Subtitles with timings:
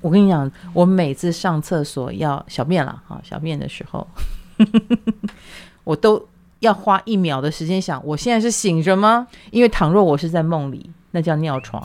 [0.00, 4.06] 我跟你讲，我每次上厕所要小便了哈，小便的时候，
[5.84, 6.24] 我都
[6.60, 9.26] 要花一秒的时间想，我现在是醒着吗？
[9.50, 11.82] 因为倘若我是在梦里，那叫尿床。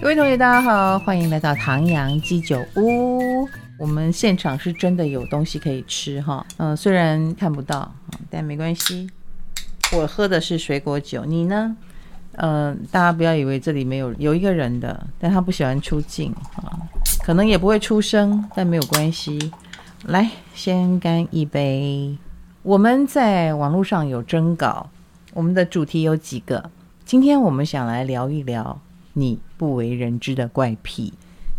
[0.00, 3.48] 各位同学，大家好，欢迎来到唐阳鸡酒屋。
[3.78, 7.94] 我们现场是真的有东西可以吃哈，嗯，虽然看不到，
[8.28, 9.08] 但没关系。
[9.96, 11.76] 我喝的是水果酒，你呢？
[12.40, 16.70] 嗯、大家不要以为这里没有有一个人的，但他不喜欢出镜啊，
[17.24, 19.52] 可能也不会出声，但没有关系。
[20.06, 22.16] 来，先干一杯。
[22.62, 24.88] 我们在网络上有征稿，
[25.34, 26.70] 我们的主题有几个。
[27.04, 28.78] 今天我们想来聊一聊
[29.14, 31.12] 你不为人知的怪癖。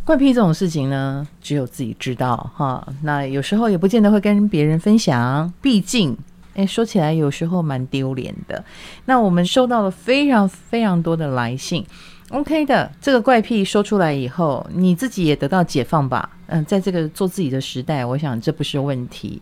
[0.06, 2.88] 怪癖这种事情呢，只有自己知道哈。
[3.04, 6.18] 那有时候也不见得会跟别人分享，毕竟。
[6.60, 8.62] 哎，说起来有时候蛮丢脸的。
[9.06, 11.86] 那我们收到了非常非常多的来信
[12.32, 12.92] ，OK 的。
[13.00, 16.30] 这个怪癖说出来以后，你自己也得到解放吧。
[16.48, 19.42] 嗯，在这个做自己的时代，我想这不是问题。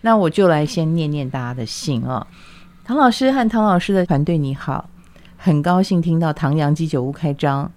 [0.00, 2.26] 那我就来先念念大家的信啊、
[2.84, 4.88] 唐老师和唐老师的团队你好，
[5.36, 7.70] 很高兴听到唐阳鸡酒屋开张。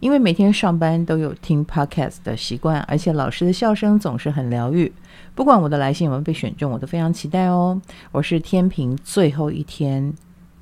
[0.00, 4.92] 因为每天上班都有听 podcast 的习惯，而且老师的笑声总是很疗愈。
[5.34, 7.80] 不管我的来信有没有被选中，我都非常期待哦。
[8.12, 10.12] 我是天平最后一天，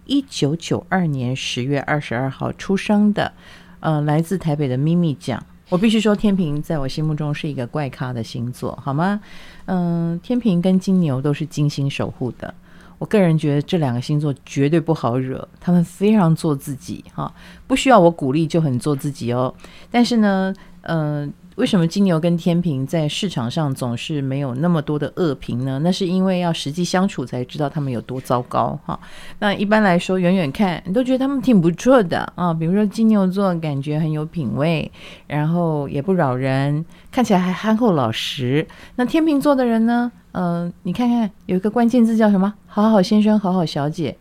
[0.06, 3.32] 一九九二年十月二十二号出生的，
[3.80, 5.42] 呃，来自台北的咪咪酱。
[5.70, 9.20] 我必须说，天平在我心目中是一个怪咖的星座，好吗？
[9.66, 12.54] 嗯、天平跟金牛都是金星守护的。
[12.98, 17.32] 我个人觉得这两个星座绝对不好惹，他们非常做自己哈，
[17.66, 19.52] 不需要我鼓励就很做自己哦。
[19.90, 25.78] 但是呢，嗯、为什么金牛跟天秤在市场上总是没有那么多的恶评呢？
[25.84, 28.98] 那是因为要实际相处才知道他们有多糟糕哈。
[29.38, 32.52] 那一般来说，远远看你都觉得他们挺不错的啊。
[32.52, 34.90] 比如说金牛座，感觉很有品味，
[35.28, 38.66] 然后也不扰人，看起来还憨厚老实。
[38.96, 40.10] 那天秤座的人呢？
[40.32, 42.52] 嗯、你看看有一个关键字叫什么？
[42.66, 44.16] 好好先生，好好小姐。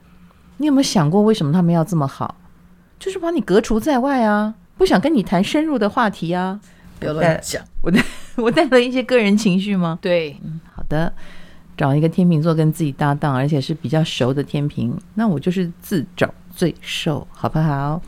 [0.58, 2.36] 你有没有想过为什么他们要这么好？
[3.00, 6.60] 就是把你隔除在外啊，不想跟你谈深入的话题啊。
[7.04, 8.04] 不要乱讲，我带
[8.38, 10.00] 我带了一些个人情绪吗？
[10.02, 11.12] 对，嗯，好的，
[11.78, 18.02] 找一个天秤座跟自己搭档，而且是比较熟的天平，那我就是自找罪受，好不好？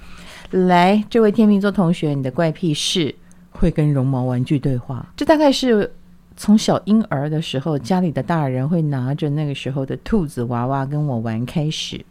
[0.52, 3.14] 来，这位天秤座同学，你的怪癖是
[3.52, 5.92] 会跟绒毛玩具对话，这大概是
[6.38, 12.06] 从小婴儿的时候，家里的大人会拿着那个时候的兔子娃娃跟我玩开始，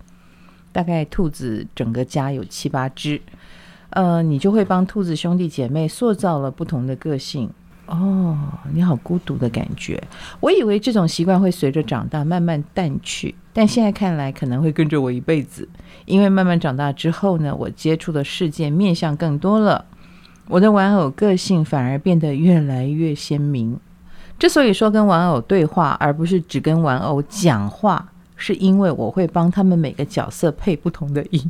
[0.73, 3.21] 大概兔子整个家有七八只。
[3.95, 7.49] 呃，你就会帮兔子兄弟姐妹塑造了不同的个性
[7.87, 8.37] 哦。
[8.73, 10.03] 你好孤独的感觉，
[10.41, 15.69] 我以为这种习惯会随着长大慢慢淡去，但现在看来可能会跟着我一辈子。
[16.07, 19.85] 因为慢慢长大之后呢，我接触的世界面向更多了，
[20.49, 23.79] 我的玩偶个性反而变得越来越鲜明。
[24.41, 31.49] 之所以说跟玩偶对话，而不是只跟玩偶讲话，是因为我会帮他们每个角色配不同的音。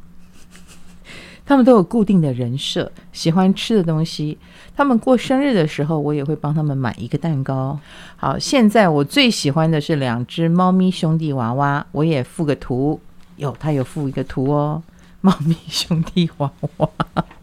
[1.46, 4.38] 他们都有固定的人设，喜欢吃的东西。
[4.74, 7.78] 他们过生日的时候，我也会帮他们买一个蛋糕。
[8.16, 12.98] 好，现在我最喜欢的是两只猫咪兄弟娃娃，我也附个图。
[13.36, 14.82] 有，他有附一个图哦，
[15.20, 16.88] 猫咪兄弟娃娃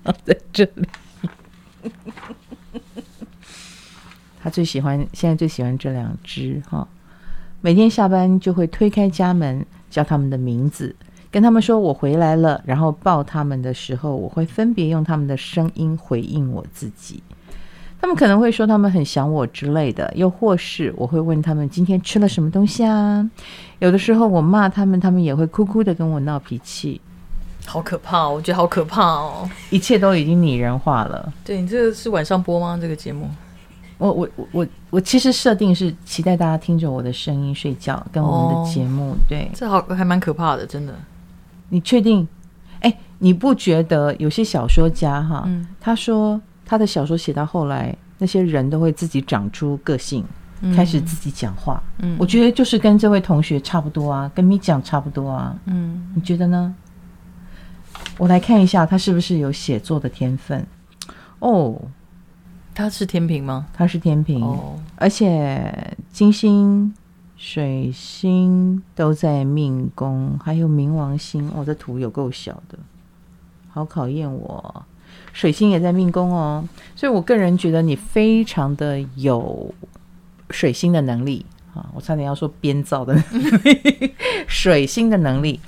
[0.25, 0.87] 在这里。
[4.41, 6.87] 他最喜欢，现在最喜欢这两只哈。
[7.61, 10.95] 每天下班就会推开家门，叫他们的名字。
[11.31, 17.23] 跟他们说我回来了，然后抱他们的时候，我会分别用他们的声音回应我自己。
[18.01, 23.29] 他们可能会说他们很想我之类的，又或是我会问他们今天吃了什么东西啊。
[23.79, 26.99] 有的时候我骂他们，他们也会哭哭的跟我闹脾气。
[27.65, 31.31] 好可怕哦，我觉得好可怕哦，一切都已经拟人化了。
[31.45, 32.77] 对，你这个是晚上播吗？
[32.81, 33.29] 这个节目？
[33.99, 39.11] 我我我我我其实设定是期待大家听着我的声音睡觉，跟我们的节目。
[39.11, 40.93] 哦、对，这好还蛮可怕的，真的。
[41.71, 42.27] 你确定？
[42.81, 50.25] 哎，你不觉得有些小说家哈，嗯、他说他的小说写到后来，那些人都会自己长出个性，
[50.61, 51.81] 嗯、开始自己讲话。
[51.99, 55.55] 嗯，我觉得就是跟这位同学差不多啊，跟咪讲差不多啊。
[55.65, 56.73] 嗯，你觉得呢？
[58.17, 60.65] 我来看一下他是不是有写作的天分。
[61.39, 61.79] 哦，
[62.73, 63.67] 他是天平吗？
[63.73, 66.93] 他是天平，哦、而且金星。
[67.43, 71.51] 水星都在命宫，还有冥王星。
[71.55, 72.77] 我、哦、这图有够小的，
[73.71, 74.85] 好考验我。
[75.33, 76.63] 水星也在命宫哦，
[76.95, 79.73] 所以我个人觉得你非常的有
[80.51, 81.43] 水星的能力
[81.73, 81.89] 啊！
[81.95, 83.23] 我差点要说编造的能
[83.63, 84.13] 力，
[84.47, 85.59] 水星的能力。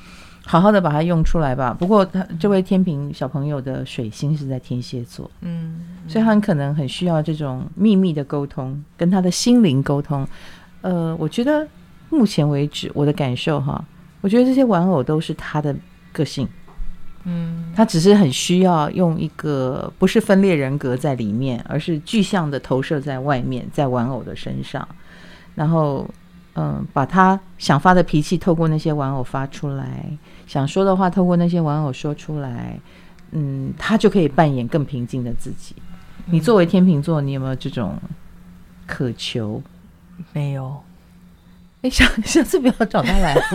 [0.45, 1.73] 好好的把它用出来吧。
[1.73, 10.27] 不过他这位天平小朋友的水星是在天蝎座，嗯，所以他很可能很需要这种秘密的沟通，跟他的心灵沟通。
[10.83, 11.67] 呃，我觉得
[12.09, 13.83] 目前为止我的感受哈，
[14.21, 15.75] 我觉得这些玩偶都是他的
[16.11, 16.47] 个性。
[17.23, 24.85] 嗯，他只是很需要用一个不是分裂人格在里面，而是具象的投射在外面，在玩偶的身上，
[25.55, 26.05] 然后
[26.55, 30.05] 嗯，把他想发的脾气透过那些玩偶发出来，
[30.45, 32.77] 想说的话透过那些玩偶说出来，
[33.31, 35.73] 嗯，他就可以扮演更平静的自己。
[36.25, 37.97] 你作为天秤座，你有没有这种
[38.85, 39.63] 渴求？
[40.31, 40.81] 没有。
[41.81, 43.35] 哎，下下次不要找他来。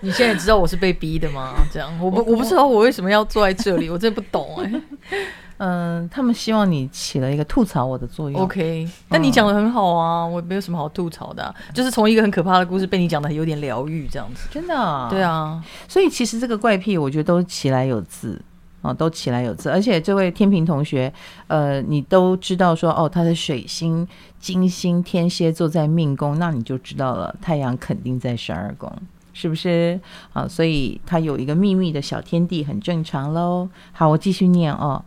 [0.00, 1.54] 你现在知道我是被逼的吗？
[1.72, 4.82] 这样，我不我不知道我为什么要坐在这里，我真的不懂哎、欸。
[5.58, 8.40] 嗯，他们希望你起了一个吐槽我的作用。
[8.40, 14.48] OK，但你讲的很好啊，我没有什么好吐槽的、啊，就是从一个很可怕的故事被你讲的有点疗愈这样子。
[14.50, 15.06] 真的、啊？
[15.08, 15.64] 对啊。
[15.86, 18.42] 所以其实这个怪癖，我觉得都起来有字
[18.82, 19.70] 啊，都起来有字。
[19.70, 21.10] 而且这位天平同学，
[21.46, 24.06] 呃，你都知道说哦，他的水星、
[24.38, 28.92] 金星、天蝎座在命宫，那你就知道了，太阳肯定在十二宫。
[29.34, 29.98] 是不是
[30.34, 30.46] 啊？
[30.46, 33.66] 所以他有一个秘密的小天地，很正常喽。
[33.92, 35.02] 好，我继续念哦。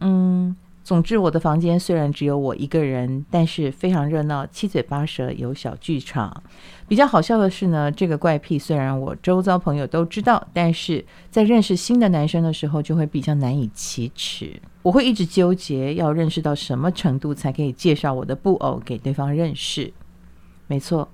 [0.00, 6.42] 嗯，总之我的房间虽然只有我一个人，但是非常热闹，七嘴八舌，有小剧场。
[6.88, 14.60] 比较好笑的是呢，这个怪癖虽然我周遭朋友都知道，但是在认识新的男生的时候就会比较难以启齿。
[14.82, 19.92] 我会一直纠结，要认识到什么程度才可以介绍我的布偶给对方认识。
[20.66, 21.08] 没错。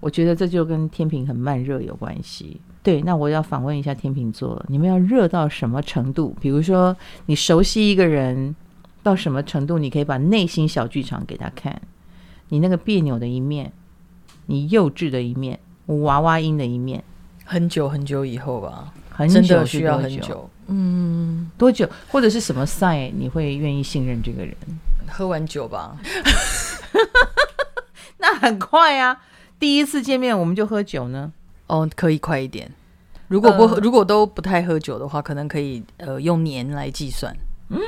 [0.00, 2.60] 我觉得这就跟天秤很慢热有关系。
[2.82, 6.34] 对，那我要访问一下天秤座，你们要热到什么程度？
[6.40, 6.96] 比如说，
[7.26, 8.52] 你熟悉一个人
[9.02, 11.80] 到什么程度，你可以把内心小剧场给他看，
[12.48, 13.72] 你那个别扭的一面，
[14.46, 17.02] 你幼稚的一面，娃娃音的一面。
[17.44, 20.48] 很久很久以后吧，很久真的需要很久。
[20.68, 21.88] 嗯，多久？
[22.08, 24.56] 或者是什么 sign 你会愿意信任这个人？
[25.08, 25.96] 喝完酒吧，
[28.18, 29.20] 那很快啊。
[29.58, 31.32] 第一次见面我们就喝酒呢？
[31.66, 32.70] 哦，可以快一点。
[33.28, 37.36] 如果不如果都不太喝酒的话，可能可以呃用年来计算。
[37.68, 37.78] 嗯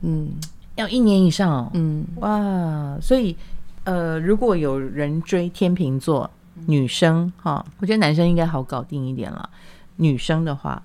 [0.00, 0.32] 嗯，
[0.76, 1.70] 要一年以上哦。
[1.74, 3.36] 嗯哇，所以
[3.84, 6.30] 呃，如果有人追天秤座
[6.66, 9.48] 女生哈，我觉得男生应该好搞定一点了。
[9.96, 10.82] 女生的话，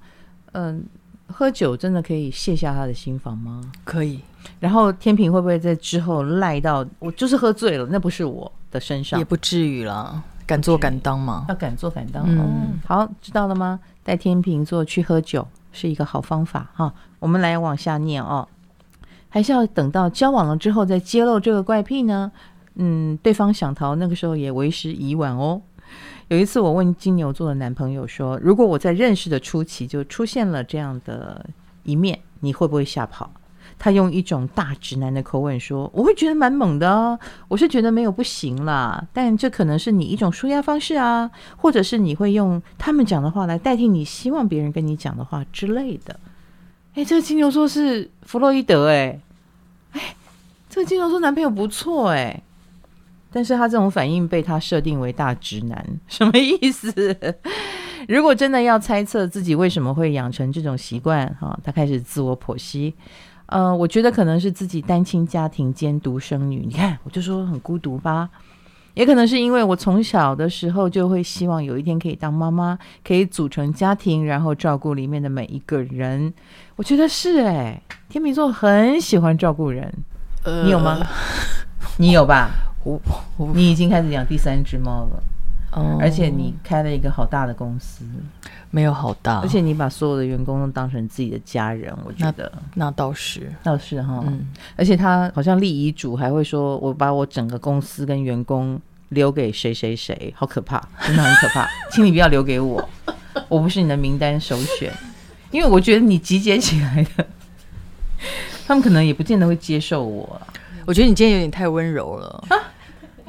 [0.54, 0.86] 嗯、
[1.28, 3.62] 呃，喝酒真的可以卸下他的心防吗？
[3.84, 4.19] 可以。
[4.60, 8.52] 然后天平会不会在之后赖到我就是喝醉了，那不是我？
[8.72, 12.24] 的身上也不至于了，敢做敢当嘛，要敢做敢当。
[12.25, 13.78] 嗯，嗯，好，知道了吗？
[14.02, 16.94] 带天秤座去喝酒是一个好方法哈。
[17.19, 18.48] 我们来往下念哦，
[19.33, 22.31] 还是要等到交往了之后再揭露这个怪癖呢？
[22.75, 25.62] 嗯，对方想逃，那个时候也为时已晚哦。
[26.28, 31.45] 有一次我问金牛座的男朋友说：“如果我在认识的初期就出现了这样的
[31.83, 33.31] 一面，你会不会吓跑？”
[33.80, 37.18] 他用一种大直男的口吻说：“我会觉得蛮猛的哦，
[37.48, 46.18] 我是觉得没有不行啦，但这可能是你一种舒压方式啊，或者是你会用他们讲的话来代替你希望别人跟你讲的话之类的。”
[46.93, 49.19] 哎，这个金牛座是弗洛伊德哎，
[49.93, 50.15] 哎，
[50.69, 52.41] 这个金牛座男朋友不错哎，
[53.31, 56.93] 但是他这种反应被他设定为大直男，什么意思？
[58.09, 62.93] 如果真的要猜测自己为什么会养成这种习惯，哈，他开始自我剖析。
[63.45, 68.29] 呃，我觉得可能是自己单亲家庭兼独生女，你看，我就说很孤独吧。
[68.93, 76.33] 也可能是因为我从小的时候就会希望有一天可以当妈妈，可以组成家庭，然后照顾里面的每一个人。
[76.75, 79.93] 我觉得是哎、欸，天秤座很喜欢照顾人，
[80.43, 81.00] 呃、你有吗？
[81.98, 82.50] 你有吧？
[82.83, 83.00] 我
[83.38, 85.24] 我你已经开始养第三只猫了。
[85.72, 88.04] 哦，而且你开了一个好大的公司，
[88.72, 92.51] 没有好大，而且你把所有的员工都当成自己的家人，我觉得。
[92.75, 93.50] 那，那倒是。
[93.63, 102.90] 倒是哈，嗯，而且他好像立遗嘱还会说，我把我整个公司跟员工留给谁谁谁，好可怕， 真的很可怕，请你不要留给我，
[103.48, 104.92] 我不是你的名单首选，
[105.51, 107.25] 因为我觉得你集结起来的，
[108.68, 110.42] 他们可能也不见得会接受我，
[110.86, 112.58] 我觉得你今天有点太温柔了，啊、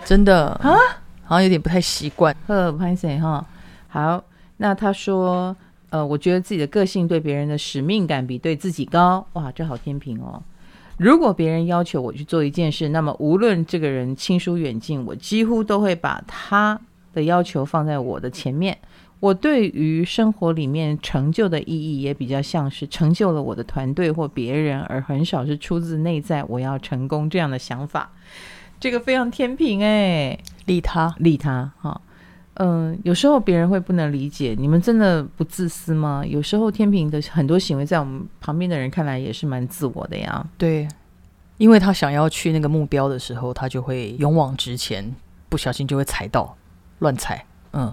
[0.04, 0.48] 真的。
[0.54, 0.76] 啊。
[1.32, 2.36] 好像有点不太习惯。
[2.46, 3.46] 呵，潘先哈，
[3.88, 4.22] 好。
[4.58, 5.56] 那他说，
[5.88, 9.26] 呃，我觉得自己的个性对别人的使命感比对自己高。
[9.32, 10.42] 哇，这好天平哦。
[10.98, 16.78] 如果别人要求我去做一件事，那么无论这个人亲疏远近，我几乎都会把他
[17.14, 18.76] 的要求放在我的前面。
[19.18, 28.10] 我对于生活里面成就的意义，也比较像是成就了我的团队或别人，而很少是出自内在我要成功这样的想法。
[28.82, 30.36] 这个非常天平哎。
[30.66, 32.00] 利他，利他哈，
[32.54, 36.24] 嗯，有时候别人会不能理解，你们真的不自私吗？
[36.26, 40.44] 有时候天平的很多行为，在我们旁边的人看来也是蛮自我的呀。
[40.58, 40.88] 对，
[41.58, 45.14] 因为他想要去那个目标的时候，他就会勇往直前，
[45.48, 46.56] 不小心就会踩到，
[46.98, 47.44] 乱踩。
[47.72, 47.92] 嗯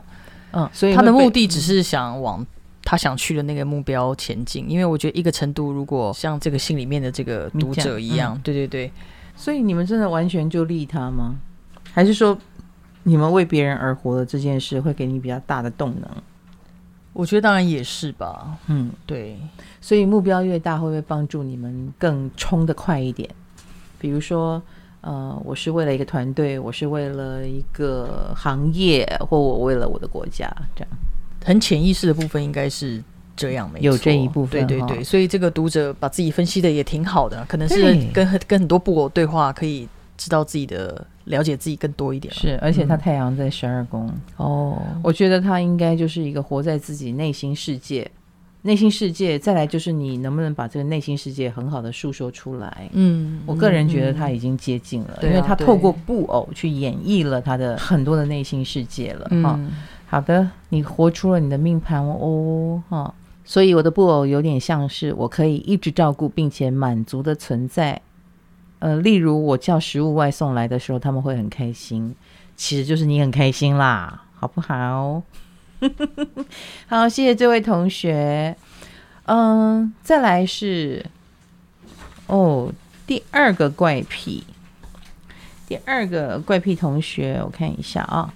[0.54, 2.46] 嗯，所以他的目的只是想往
[2.84, 4.68] 他想去的那个目标前进。
[4.70, 8.92] 因为我觉得一个程度，如果像这个信里面的这个读者一样，嗯、对对对，
[9.40, 11.40] 所以你们真的完全就利他吗？
[11.94, 12.38] 还是说？
[13.04, 16.10] 你们为别人而活的这件事会给你比较大的动能，
[17.14, 18.58] 我觉得当然也是吧。
[18.68, 19.40] 嗯，对，
[19.80, 23.28] 所以目标越大，会不会帮助你们更冲得快一点？
[23.98, 24.62] 比如说，
[25.00, 30.90] 呃，我是为了一个团队，我是为了一个行业，或我为了我的国家，这样。
[31.46, 33.02] 很潜意识的部分应该是
[33.40, 34.68] 这样，没错，有这一部分。
[34.68, 37.82] 对对对，所以这个读者把自己分析的也挺好的，可能是
[38.14, 41.06] 跟很跟很多布偶对话，可以知道自己的。
[41.26, 44.12] 了解自己更多一点，是，而且他太阳在十二宫。
[44.38, 48.10] 哦，我觉得他应该就是一个活在自己内心世界，
[48.64, 59.72] 内心世界，再来就是你能不能把这个内心世界很好的诉说出来，嗯，我个人觉得他已经接近了，嗯、因为他透过布偶去演绎了他的很多的内心世界了，哈、嗯，
[60.08, 63.14] 好的，你活出了你的命盘哦，哈，
[63.52, 68.00] 所以我的布偶有点像是我可以一直照顾并且满足的存在。
[68.78, 72.14] 呃，例如我叫食物外送来的时候，他们会很开心，
[72.56, 75.24] 其实就是你很开心啦， 好不好？
[76.86, 78.56] 好，谢谢这位同学。
[79.26, 81.04] 嗯，再来是
[82.28, 82.72] 哦，
[83.08, 84.44] 第二个怪癖，
[85.68, 88.32] 第二个怪癖同学，我看一下啊。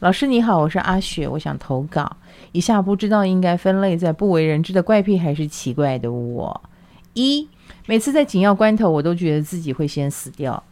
[0.00, 2.18] 老师你好，我是阿雪，我想投稿。
[2.52, 6.60] 以下不知道应该分类在不为人知的怪癖还是奇怪的我。
[7.14, 7.48] 一
[7.86, 10.62] 每次在紧要关头，我都觉得自己会先死掉。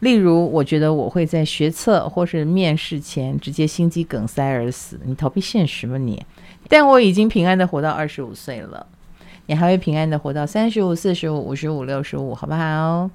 [0.00, 4.98] 例如，我觉得我会在学测或是面试前直接心肌梗塞而死。
[5.04, 6.20] 你逃避现实吗你？
[6.68, 8.84] 但我已经平安的活到二十五岁了，
[9.46, 13.08] 你还会平安的活到三十五、四十五、五十五、六十五，好不好？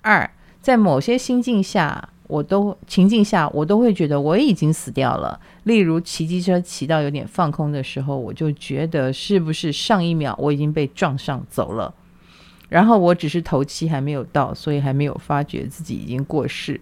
[0.00, 0.28] 二，
[0.60, 5.38] 在某些心境下，我都情境下，我都会觉得我已经死掉了。
[5.64, 11.92] 例如，骑机车骑到有点放空的时候，我就觉得是不是上一秒我已经被撞上走了。
[12.70, 16.80] 然后我只是头七还没有到，所以还没有发觉自己已经过世。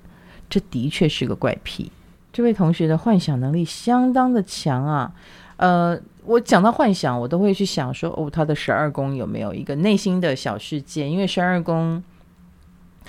[0.49, 1.91] 这的确是个怪癖。
[2.33, 5.13] 这位同学的幻想能力相当的强啊。
[5.57, 11.09] 呃，我讲到幻想，我都会去想说，哦，他的十二宫有没有一个内心的小世界？
[11.09, 12.01] 因为十二宫，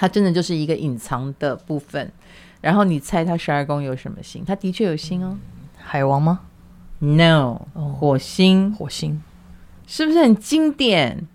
[0.01, 2.11] 它真的就是一个隐藏的部分。
[2.59, 4.43] 然后你猜他十二宫有什么星？
[4.43, 5.37] 他的确有星哦。
[5.77, 6.39] 海王吗
[6.97, 7.67] ？No，
[7.99, 8.73] 火星。
[8.73, 9.21] 火星
[9.85, 11.27] 是不是很经典？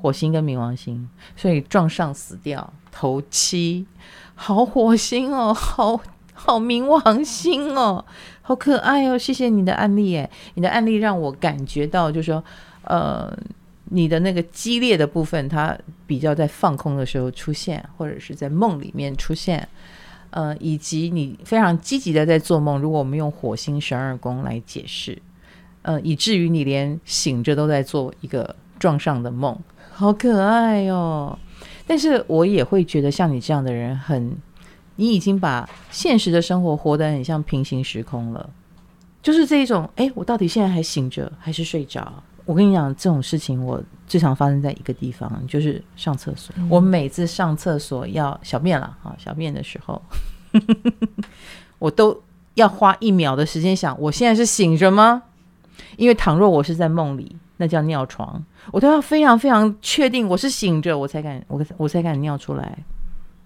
[0.00, 3.86] 火星跟冥王星，所以撞上死掉，头七，
[4.34, 6.00] 好火星哦，好
[6.32, 8.02] 好冥王星哦，
[8.40, 12.42] 好可爱哦，谢谢你的案例诶，你的案例让我感觉到，就是说，
[12.84, 13.30] 呃，
[13.94, 19.66] 你的那个激烈的部分，它比较在放空的时候出现，或者是在梦里面出现，
[20.30, 22.78] 呃，以及你非常积极的在做梦。
[22.80, 25.16] 如果我们用火星十二宫来解释，
[25.82, 29.56] 呃，以至于你连醒着都在做一个撞上的梦。
[29.92, 31.38] 好可爱哦！
[31.86, 34.36] 但是我也会觉得像你这样的人很，
[34.96, 38.50] 你已经把现实的生活活得很像平行时空了，
[39.22, 42.22] 就是这一种，哎，我到底现在还醒着还是睡着？
[42.44, 46.54] 我跟你讲，这种事情我最常发生在一个地方，就是上厕所。
[46.58, 50.00] 嗯、我每次上厕所要小便了啊，小便的时候，
[51.78, 52.20] 我都
[52.54, 55.22] 要花一秒的时间想，我现在是醒着吗？
[55.96, 57.36] 因为倘若我是在梦里。
[57.56, 62.76] 那叫尿床，我都要非常非常确定我是醒着，我才敢我我才敢尿出来。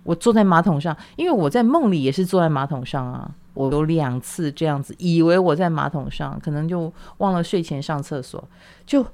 [0.02, 3.30] 我坐在马桶上，因为我在梦里也是坐在马桶上啊。
[3.58, 8.42] 我有两次这样子，以为我在马桶上，可能就忘了睡前上厕所，
[8.86, 9.04] 就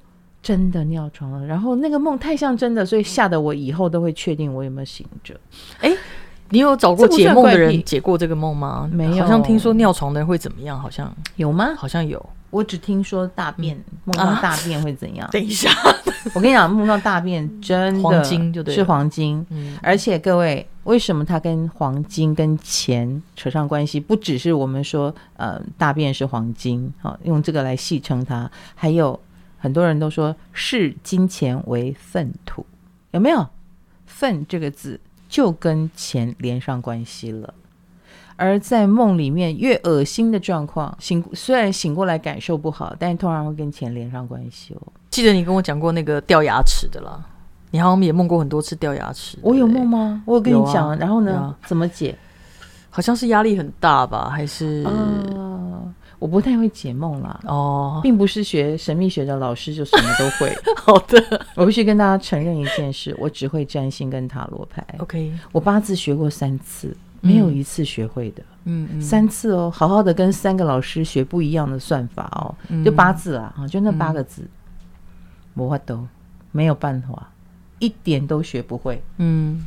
[0.43, 1.43] 真的尿床了。
[1.45, 5.35] 然后那个梦太像真的，所以吓得我以后都会确定我有没有醒着。
[5.79, 5.91] 哎，
[6.49, 8.87] 你有找过解梦的人解过这个梦吗？
[8.93, 10.79] 没有，好像听说尿床的人会怎么样？
[10.79, 11.73] 好像有吗？
[11.75, 12.23] 好像有。
[12.51, 13.75] 我只听说大便
[14.05, 15.27] 梦到大便会怎样？
[15.27, 15.69] 啊、等一下，
[16.33, 19.45] 我跟你讲，梦到大便真的黄金就对，是黄金。
[19.49, 23.99] 嗯、而且各位，为什么它跟黄金跟钱扯上关系？
[23.99, 28.49] 不只是我们说，呃，大便是黄金，好、用这个来戏称它。
[28.73, 29.19] 还有
[29.57, 32.65] 很多人都说视金钱为粪土，
[33.11, 33.47] 有没有？
[34.05, 37.53] 粪这个字就跟钱连上关系了。
[38.37, 44.81] 而在梦里面，越恶心的状况，醒虽然醒过来感受不好，但通常会跟钱连上关系哦。
[45.09, 47.25] 记得你跟我讲过那个掉牙齿的啦，
[47.71, 49.37] 你好像也梦过很多次掉牙齿。
[49.41, 50.23] 我有梦吗？
[50.25, 51.35] 我有跟你讲，啊、然后呢？
[51.35, 52.15] 啊、怎么解？
[52.89, 54.29] 好像是压力很大吧？
[54.29, 54.83] 还是？
[54.85, 57.39] 呃我不太会解梦啦。
[57.45, 60.51] 哦，并不是学神秘学的老师就什么都会。
[60.77, 64.83] 好的，我必须跟大家承认一件事，我只会占星跟塔罗牌。
[64.99, 68.41] OK，我八字学过三次，没有一次学会的。
[68.63, 74.41] 嗯嗯，三次哦，好好的跟三个老师学不一样的算法哦，嗯、就八字啊，就那八个字，
[75.53, 76.07] 魔法都
[76.53, 77.29] 没有办法，
[77.79, 79.01] 一点都学不会。
[79.17, 79.65] 嗯。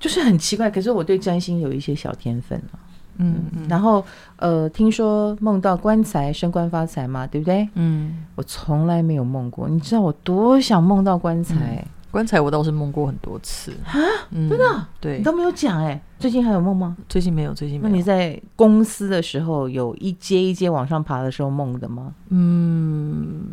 [0.00, 2.78] 就是很奇怪，可是我对占星有一些小天分啊。
[3.16, 4.04] 嗯，嗯，然后
[4.36, 7.68] 呃，听说梦到棺材升官发财嘛，对不对？
[7.74, 9.68] 嗯，我从来没有梦过。
[9.68, 11.84] 你知道我多想梦到棺材？
[11.84, 13.98] 嗯、棺材我倒是梦过很多次啊，
[14.30, 14.86] 真的？
[15.00, 16.00] 对，你都没有讲哎。
[16.20, 16.96] 最近还有梦吗？
[17.08, 17.90] 最近没有，最近没有。
[17.90, 22.14] 那你在公司的时候有一阶一阶往上爬的时候梦的吗？
[22.28, 23.48] 嗯，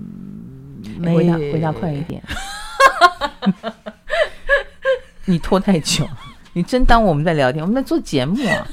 [1.00, 1.16] 没。
[1.16, 2.22] 回答回答快一点。
[5.26, 6.08] 你拖太久。
[6.54, 7.62] 你真当我们在聊天？
[7.62, 8.66] 我们在做节目啊，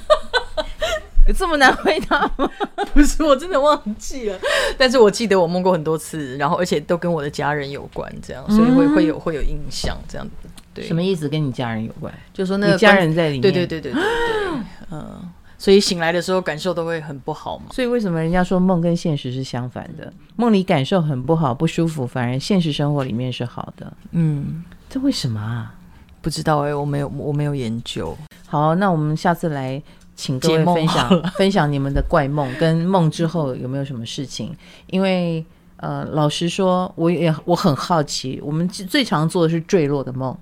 [1.27, 2.49] 有这么难回答吗？
[2.95, 4.39] 不是，我真的忘记了。
[4.79, 10.33] 但是我记得我梦过很多次，然后而且都跟我的家人有关，这样，所以会会有会有印象，这样子。
[10.73, 11.29] 对，什么意思？
[11.29, 12.15] 跟你家人有关？
[12.33, 13.43] 就说那个家人在里面。
[13.43, 14.03] 对对对对对对。
[14.93, 15.29] 嗯，
[15.63, 17.67] 所以醒来的时候感受都会很不好嘛。
[17.71, 20.13] 所以为什么人家说梦跟现实是相反的？
[20.35, 23.93] 梦里感受很不好、不舒服，反而现实生活里面是好的。
[24.11, 25.73] 嗯，这为什么啊？
[26.21, 28.13] 不知道哎、欸，我没有，我没有研究。
[28.49, 29.81] 好，那我们下次来
[30.17, 34.53] 请各位分享 分享你们的怪梦，跟梦之后有没有什么事情？
[34.89, 40.37] 因为呃，老实说，我也我很好奇，我们最常做的是坠落的梦，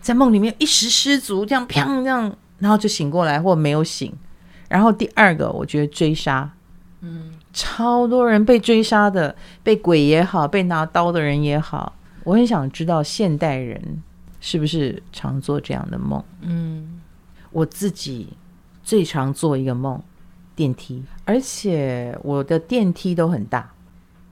[0.00, 4.14] 在梦里面一时失足，这样砰这样，然后就醒过来，或没有醒。
[4.68, 6.50] 然后第二个，我觉得追杀，
[7.00, 11.94] 嗯，超多人被追杀的，被鬼也好，被拿刀的人也好，
[12.24, 14.02] 我很想知道现代人。
[14.38, 16.22] 是不是常做这样的梦？
[16.42, 17.00] 嗯，
[17.50, 18.28] 我自己
[18.84, 20.00] 最常做一个梦，
[20.54, 23.68] 电梯，而且我的电梯都很大，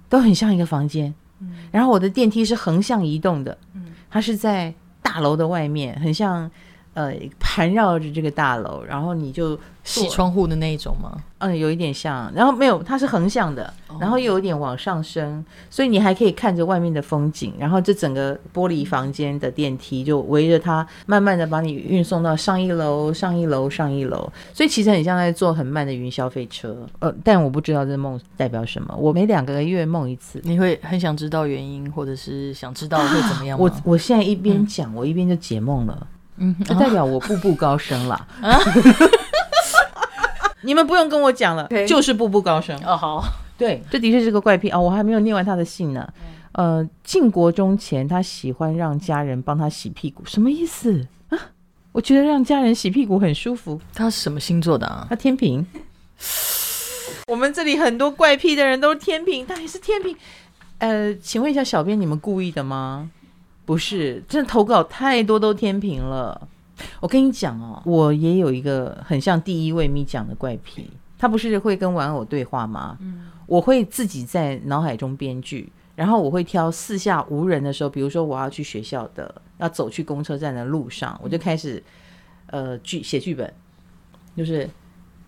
[0.08, 1.12] 都很像一个房间。
[1.40, 4.72] 嗯，然后我的电梯是横向移动的，嗯，它是在
[5.02, 6.48] 大楼的外面，很像
[6.94, 9.58] 呃盘绕着这个大楼，然后你就。
[9.84, 11.14] 洗窗户的那一种吗？
[11.40, 26.74] 嗯，有一点像，然后没有，它是横向的，然后又有一点往上升，哦，所以你还可以看着外面的风景，然后这整个玻璃房间的电梯就围着它，慢慢的把你运送到上一楼、上一楼、上一楼，所以其实很像在坐很慢的云霄飞车。
[27.00, 30.40] 呃，但我不知道这梦代表什么，我每两个月梦一次。
[30.44, 33.62] 你会很想知道原因，或者是想知道会怎么样吗？
[33.84, 38.14] 我我现在一边讲，嗯，我一边就解梦了，嗯，就代表我步步高升了。
[38.42, 38.58] 啊
[40.62, 42.96] 你们不用跟我讲了.就是步步高升哦。
[42.96, 43.22] 好，
[43.58, 44.82] 对，这的确是个怪癖啊、哦。
[44.82, 46.08] 我还没有念完他的信呢。
[46.52, 51.38] 呃，晋国中前，他喜欢让家人帮他洗屁股，什么意思啊？
[51.92, 53.78] 我觉得让家人洗屁股很舒服。
[53.92, 55.06] 他是什么星座的啊？
[55.10, 55.66] 他天平。
[57.26, 60.16] 我们这里很多怪癖的人都是天平，他也是天平。
[60.78, 63.10] 呃，请问一下小编，你们故意的吗？
[63.64, 66.48] 不是，真的投稿太多都天平了。
[67.00, 72.98] 我跟你讲哦，我也有一个很像第一位咪讲的怪癖，他不是会跟玩偶对话吗？
[73.00, 81.82] 嗯，我会自己在脑海中编剧，然后我会挑四下无人的时候，比如说我要去学校的，要走去公车站的路上，我就开始
[82.48, 83.50] 呃剧写剧本，
[84.36, 84.68] 就是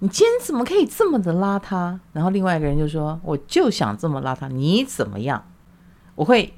[0.01, 1.99] 你今天怎么可以这么的邋遢？
[2.12, 5.42] 然后另外一个人就说，我就想这么邋遢，你怎么样？
[6.16, 6.53] 我会。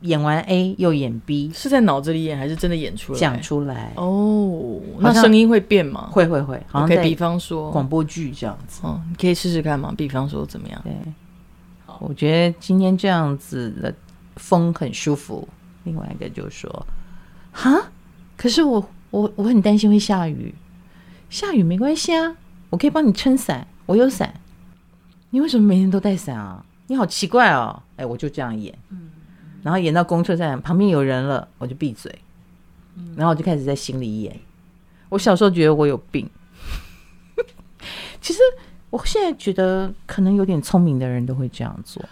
[0.00, 3.18] 演完 A 又演 B，是在脑子里演还是真的演出来？
[3.18, 4.80] 讲出来哦。
[4.98, 6.08] 那声音会变吗？
[6.10, 6.58] 会会会。
[6.68, 8.80] 好，可以比方说广播剧这样子。
[8.82, 9.92] 哦，你可以试试看嘛。
[9.96, 10.80] 比方说怎么样？
[10.82, 10.92] 对，
[11.98, 13.94] 我觉得今天这样子的
[14.36, 15.46] 风很舒服。
[15.84, 16.86] 另外一个就说
[17.52, 17.90] ：“哈，
[18.38, 20.54] 可是我我我很担心会下雨。
[21.28, 22.34] 下雨没关系啊，
[22.70, 24.32] 我可以帮你撑伞，我有伞。
[25.28, 26.64] 你为什么每天都带伞啊？
[26.86, 27.82] 你好奇怪哦。
[27.96, 28.74] 哎，我就这样演。
[28.88, 29.10] 嗯。”
[29.62, 32.14] 然后演到公车站旁边有人了，我就闭嘴，
[33.16, 34.38] 然后我就开始在心里演。
[35.08, 36.28] 我小时候觉得我有病，
[38.20, 38.38] 其实
[38.90, 42.04] 我现在觉得可能有点聪明的人都会这样做，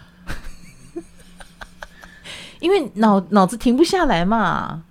[2.59, 4.83] 因为脑脑子停不下来嘛。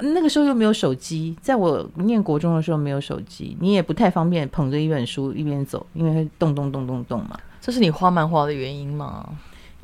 [0.00, 7.36] 那个时候又没有手机，在我念国中的时候没有手机，你也不太方便捧着一本书一边走，因为会动动动动动嘛。
[7.60, 9.28] 这是你画漫画的原因吗？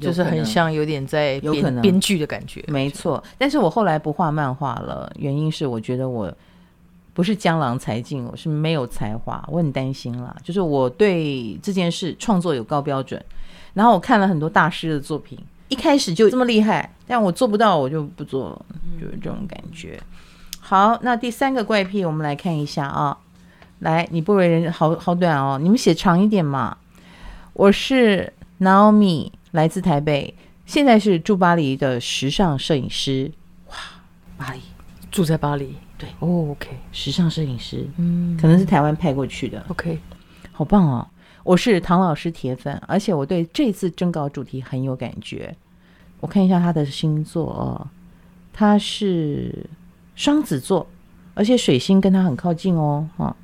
[0.01, 3.23] 就是很像有点在编有可能编剧的感觉，没错。
[3.39, 6.33] 但是我后来不画漫画了，原因是我觉得我
[7.13, 10.35] 不是江郎才尽，我是没有才华，我很担心啦。
[10.43, 13.25] 就是我对这件事创作有高标准，
[13.73, 18.67] 然后我看了很多大师的作品，一开始就这么厉害，但我做不到，我就不做了，
[19.01, 20.01] 就是这种感觉。
[20.59, 23.17] 好，那第三个怪癖，我们来看一下啊。
[23.81, 26.77] 来，你不为人好好短哦，你们写长一点嘛。
[27.53, 30.35] 我是 Naomi，来自台北，
[30.67, 33.31] 现在是住巴黎的时尚摄影师。
[33.69, 33.77] 哇，
[34.37, 34.59] 巴黎，
[35.13, 40.01] 住在巴黎，对，哦、oh,，OK，时尚摄影师，嗯，可能是台湾派过去的，OK，
[40.51, 41.07] 好棒哦！
[41.45, 45.55] 我是唐老师铁粉，而且我对这次征稿主题很有感觉。
[46.19, 47.87] 我看一下他的星座哦，
[48.53, 49.65] 他是
[50.17, 50.85] 双子座，
[51.35, 53.37] 而且水星跟他很靠近哦，哈、哦，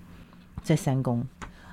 [0.65, 1.25] 在三宫。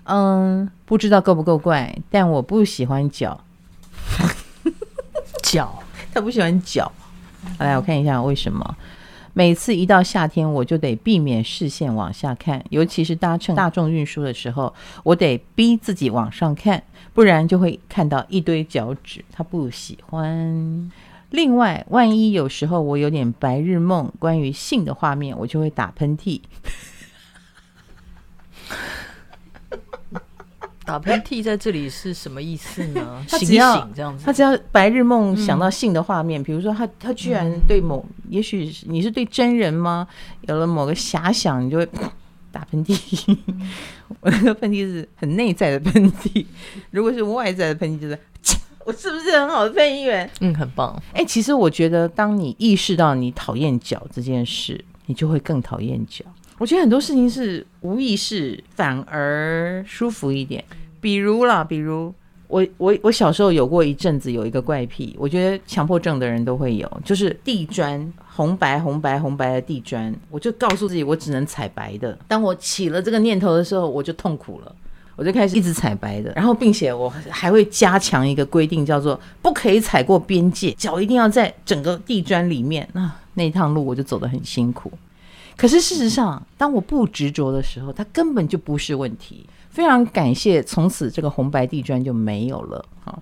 [0.04, 3.44] 嗯，不知道够不够怪，但我不喜欢脚。
[5.48, 5.82] 脚，
[6.14, 6.92] 他不喜欢脚。
[7.60, 8.78] 来，我看一下为什么。
[9.34, 16.84] 每次一到夏天，我就得避免视线往下看，尤其是搭乘大众运输的时候，我得逼自己往上看，
[17.14, 19.24] 不然就会看到一堆脚趾。
[19.32, 20.92] 他不喜欢。
[21.30, 26.42] 另外，万一有时候我有点白日梦，关于性的画面，我就会打喷嚏。
[30.88, 33.22] 打喷嚏在这里是什么意思呢？
[33.28, 40.08] 他只要醒醒这样子，他只要白日梦想到性的画面，嗯、比如说他他居然对某，嗯、也许你是对真人吗？
[40.44, 41.90] 有了某个遐想，你就会
[42.54, 43.36] 打喷嚏。
[43.48, 43.70] 嗯、
[44.22, 46.46] 我那个喷嚏是很内在的喷嚏，
[46.92, 48.18] 如果是外在的喷嚏，就是
[48.86, 50.30] 我是不是很好的配音员？
[50.40, 50.96] 嗯，很棒。
[51.12, 56.24] 哎、欸，其实我觉得，当你意识到你讨厌脚这件事，你就会更讨厌脚。
[56.58, 60.64] 我觉得很多事情是无意识，反而舒服一点。
[61.00, 62.14] 比如啦，比如
[62.48, 72.18] 我我我小时候有过一阵子有一个怪癖，我觉得强迫症的人都会有，就是地砖红白红白红白的地砖，我就告诉自己我只能踩白的。
[72.28, 74.76] 当我起了这个念头的时候，我就痛苦了，
[75.16, 76.34] 我就开始一直踩白的。
[76.36, 82.88] 然后，并且我还会加强一个规定，叫做不可以踩过边界，脚一定要在整个地砖里面。
[82.94, 84.92] 那那一趟路我就走得很辛苦。
[85.58, 89.44] 可是事实上，当我不执着的时候，它根本就不是问题。
[89.72, 92.86] 非常感谢，从此这个红白地砖就没有了。
[93.04, 93.18] 哈，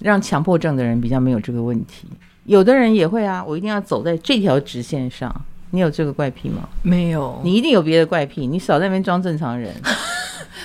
[0.00, 2.06] 让强迫症的人比较没有这个问题。
[2.44, 5.34] 有的人也会啊，我一定要走在这条直线上。
[5.70, 6.68] 你有这个怪癖吗？
[6.82, 7.40] 没有。
[7.42, 9.74] 你一定有别的怪癖，你少在那边装正常人。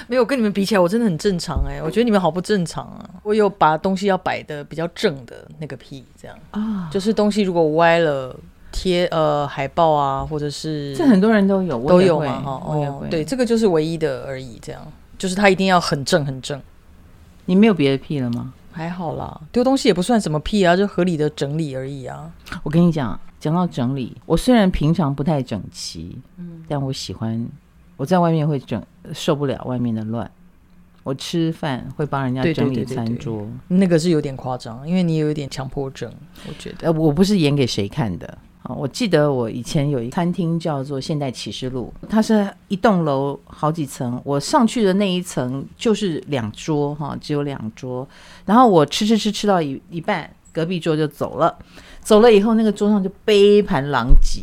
[0.07, 1.81] 没有，跟你们比起来，我真的很正常哎、欸。
[1.81, 3.09] 我觉得你们好不正常啊。
[3.23, 8.35] 我有把东西要摆的比较正的那个癖，这样啊，就是东西如果歪了。
[8.71, 12.51] 贴呃海报啊，或者是这很多人都有，都有嘛哈。
[12.65, 14.57] 哦，对，这个就是唯一的而已。
[14.61, 14.81] 这样
[15.17, 16.61] 就是它一定要很正很正。
[17.45, 18.53] 你没有别的屁了吗？
[18.71, 22.31] 还好啦，丢东西也不算什么屁啊，就合理的整理而已啊。
[22.63, 27.45] 我跟你讲，讲到整理，我虽然平常不太整齐，嗯，但我喜欢
[27.97, 30.29] 我在外面会整，受不了外面的乱。
[31.03, 36.13] 我吃饭会帮人家整理餐桌，对对对对对，那个是有点夸张，因为你有一点强迫症，
[36.47, 36.87] 我觉得。
[36.87, 38.37] 呃，我不是演给谁看的。
[38.63, 48.07] 我记得我以前有一餐厅叫做现代启示录，它是一栋楼好几层，我上去的那一层就是两桌哈，只有两桌。
[48.45, 51.57] 然后我吃吃吃吃到一一半，隔壁桌就走了，
[52.01, 54.41] 走了以后那个桌上就杯盘狼藉，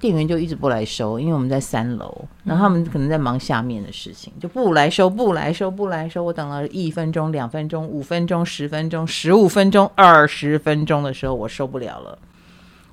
[0.00, 6.22] 店员就一直不来收，因为我们在三楼，然后他们可能在忙下面的事情，就不来收，不来收，不来收。
[6.22, 12.18] 我等了一分钟、两分钟、五分钟、十分钟、十五分钟、二十分钟的时候，我受不了了。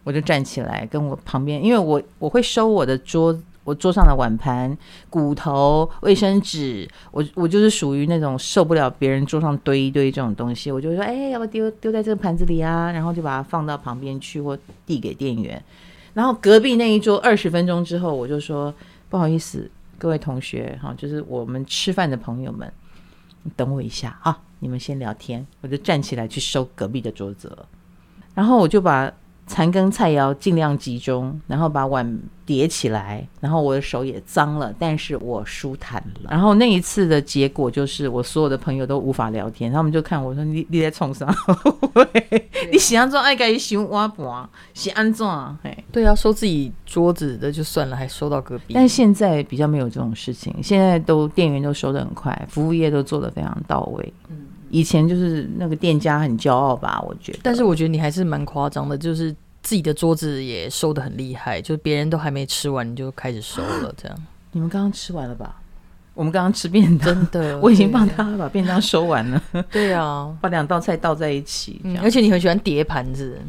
[0.04, 4.76] 我就站起来，跟我旁边，因为我我会收我的桌，我桌上的碗盘、
[5.10, 15.64] 骨头、卫生纸，我我就是属于那种受不了别人桌上堆一堆这种东西，我就说，哎，要不丢丢在这个盘子里啊，然后就把它放到旁边去，或递给店员。
[16.14, 18.74] 然后隔壁那一桌二十分钟之后，我就说，
[19.08, 22.74] 不好意思，各位同学，哈，就是我们吃饭的朋友们，
[23.56, 27.68] 等我一下啊，你们先聊天，我就站起来去收隔壁的桌子了，
[28.34, 29.14] 然后我就把。
[29.48, 36.30] 残羹菜肴尽量集中，然后把碗叠起来，然后我的手也脏了，但是我舒坦了。
[36.30, 41.28] 然后那一次的结果就是，我所有的朋友都无法聊天，他们就看我说：“你你在冲啥？
[42.72, 45.28] 你喜欢做爱盖熊挖盘，是安怎？”
[45.64, 48.74] 嘿，对啊，收自己桌子的就算了，还收到隔壁。
[48.74, 54.14] 但现在比较没有这种事情，现在都店员都收的很快，服务业都做的非常到位。
[54.30, 54.41] 嗯。
[54.72, 57.40] 以前就是那个店家很骄傲吧，我觉得。
[57.44, 59.32] 但是我觉得你还是蛮夸张的，就是
[59.62, 64.18] 自己的桌子也收的很厉害，就是别人都还没吃完你就开始收了，这样。
[64.54, 65.58] 你们刚刚吃完了吧？
[66.14, 69.42] 我们刚刚吃便当，真的， 我已经帮他把便当收完了。
[69.72, 73.40] 对啊， 把两道菜倒在一起，嗯，而且你很喜欢叠盘子。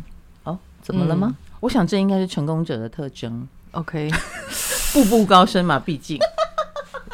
[0.45, 1.29] 哦，怎么了吗？
[1.31, 3.49] 嗯，我想这应该是成功者的特征。
[3.73, 4.11] OK，
[4.93, 6.19] 步步高升嘛，毕竟。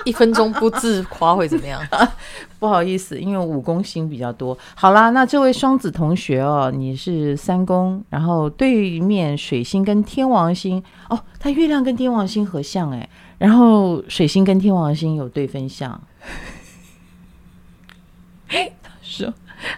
[0.09, 1.81] 一分钟不自夸会怎么样？
[2.59, 4.57] 不好意思，因为五宫星比较多。
[4.75, 16.01] 好啦，那这位双子同学哦，你是三宫，然后对面水星跟天王星哦，他月亮跟天王星合相哎，然后水星跟天王星有对分相。
[18.49, 18.59] 他
[19.03, 19.33] 说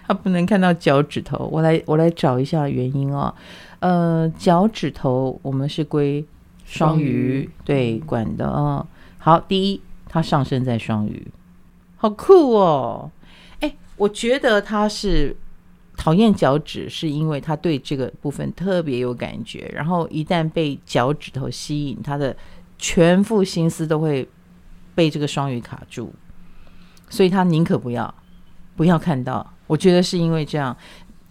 [0.07, 3.33] 他不能看到脚趾头，我来我来找一下原因哦。
[3.79, 6.23] 呃，脚趾头我们是归
[6.65, 8.87] 双鱼，双鱼对管的啊、哦。
[9.17, 9.81] 好，第一，
[10.13, 11.25] 他上升在双鱼，
[11.95, 13.09] 好酷哦。
[13.61, 15.33] 哎，我觉得他是
[15.95, 22.35] 讨厌脚趾，是因为他对这个部分特别有感觉，然后一旦被脚趾头吸引，他的
[22.77, 24.27] 全副心思都会
[24.93, 26.11] 被这个双鱼卡住，
[27.09, 28.13] 所以他宁可不要，
[28.75, 29.53] 不要看到。
[29.65, 30.75] 我觉得是因为这样。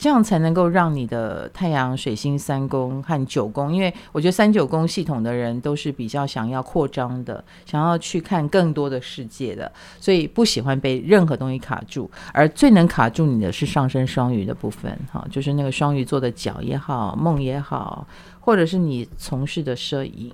[0.00, 12.10] 这样才能够让你的太阳、水星三宫和九宫，因为我觉得三九宫系统的人都是比较想要扩张的，想要去看更多的世界的，所以不喜欢被任何东西卡住。
[12.32, 18.06] 而最能卡住你的是上升双鱼的部分，哈，就是那个双鱼座的脚也好，梦也好，
[18.40, 20.32] 或者是你从事的摄影。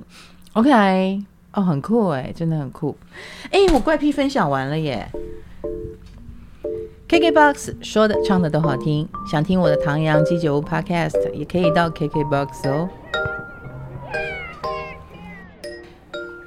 [0.53, 1.21] OK，
[1.55, 2.97] 哦，很酷哎，真的很酷。
[3.51, 5.11] 哎，我怪癖分享完了耶。
[7.09, 12.89] KKBOX 说的唱的都好听，想听我的唐阳鸡酒屋 Podcast 也可以到 KKBOX 哦。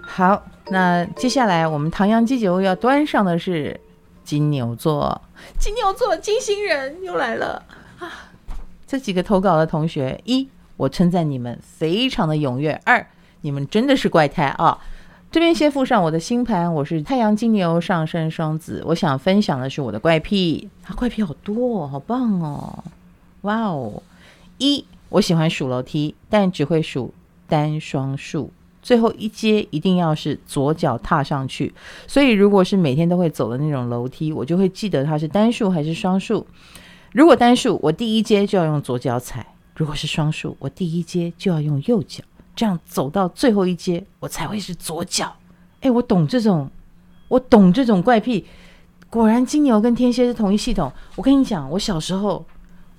[0.01, 3.79] 好，那接下来我们唐阳鸡酒屋要端上的是
[4.25, 5.21] 金牛座，
[5.57, 7.63] 金牛座金星人又来了
[7.99, 8.29] 啊！
[8.85, 13.07] 这几个投稿的同学，一，我称赞你们非常的踊跃；二，
[13.41, 14.77] 你们真的是怪胎啊！
[15.31, 18.81] 这边先附上我的星盘，我是太阳金牛上升双子。
[18.83, 22.83] 我想分享的是我的怪癖，啊，怪癖好多，哦好棒哦！
[23.41, 24.01] 哇哦，
[24.57, 27.13] 一，我喜欢数楼梯，但只会数
[27.47, 31.71] 单双数，最后一阶一定要是左脚踏上去。
[32.07, 36.47] 所以如果是每天都会走的那种楼梯，我就会记得它是单数还是双数。
[37.11, 39.43] 如果单数，我第一阶就要用左脚踩；
[39.75, 42.23] 如果是双数，我第一阶就要用右脚。
[42.59, 45.33] 这样走到最后一阶，我才会是左脚。
[45.79, 46.69] 哎，我懂这种，
[47.29, 48.45] 我懂这种怪癖。
[49.09, 50.91] 果然，金牛跟天蝎是同一系统。
[51.15, 52.45] 我跟你讲，我小时候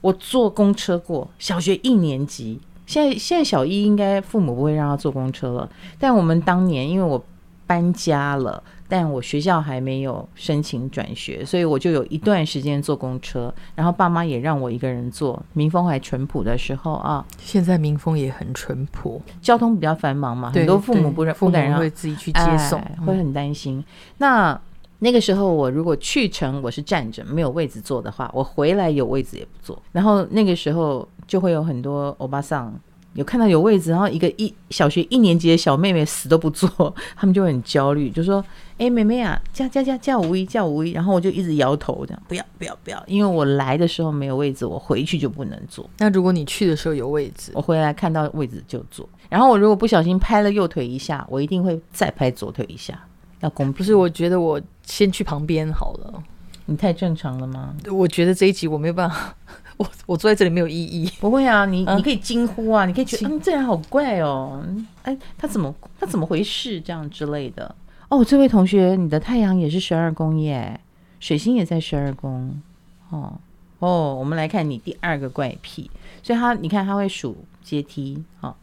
[0.01, 2.59] 我坐公车过，小学一年级。
[2.87, 5.69] 现在现在小一应该父母不会让他坐公车了，
[5.99, 7.23] 但我们当年因为我
[7.67, 8.63] 搬家了。
[8.91, 15.41] 但我学校还没有申请转学，所以我就有一段时间坐公车，然后爸妈也让我一个人坐。
[15.53, 23.79] 民风还淳朴的时候啊，现在民风也很淳朴，交通比较繁忙嘛，很多父母不不敢让会自己去接送，哎、会很担心。
[23.79, 23.85] 嗯、
[24.19, 24.61] 那
[24.99, 29.81] 那个时候我如果去程我是站着没有位置坐的话，我回来有位置也不坐。
[29.93, 32.75] 然后那个时候就会有很多欧巴桑。
[33.15, 38.45] 有看到有位置，然后一个一小学一年级的小妹妹死都不坐，他们就很焦虑，就说
[38.79, 45.89] ：“哎，妹妹啊，叫叫叫叫五一叫五一。”然后我就一直摇头，这样不要不要不要，因为我来的时候没有位置，我回去就不能坐。
[45.99, 49.09] 那如果你去的时候有位置，我回来看到位置就坐。
[49.29, 52.99] 然后我如果不小心拍了右腿一下，我一定会再拍左腿一下，
[53.41, 53.73] 要公平。
[53.73, 56.23] 不是，我觉得我先去旁边好了。
[56.67, 57.75] 你太正常了吗？
[57.91, 59.35] 我觉得这一集我没有办法。
[59.81, 61.11] 我 我坐在这里没有意义。
[61.21, 64.63] 不会啊，你你可以惊呼啊，你可以觉得嗯，这人好怪哦，
[65.03, 67.75] 哎，他怎么他怎么回事这样之类的。
[68.11, 70.79] 哦，这位同学，你的太阳也是十二宫耶，
[71.19, 72.61] 水星也在十二宫。
[73.09, 73.33] 哦
[73.79, 75.91] 哦，我们来看你第二个怪癖，
[76.23, 78.55] 所以他你看他会数阶梯哦，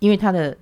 [0.00, 0.54] 因为他的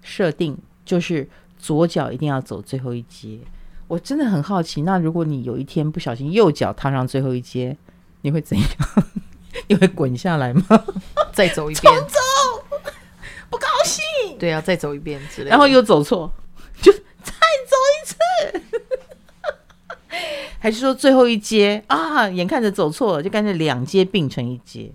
[0.00, 3.38] 设定就是左脚一定要走最后一阶。
[3.86, 7.76] 我真的很好奇，那如果你有一天不小心右脚踏上最后一阶，
[8.22, 8.68] 你会怎样？
[9.68, 10.62] 你会滚下来吗？
[11.32, 12.18] 再走一遍，重走，
[13.50, 14.38] 不高兴。
[14.38, 16.32] 对啊，再走一遍之类的，然后又走错，
[16.80, 16.98] 就再
[17.66, 18.16] 走一次。
[20.60, 22.28] 还是说最后一阶啊？
[22.28, 24.90] 眼看着走错了，就干脆两阶并成一阶。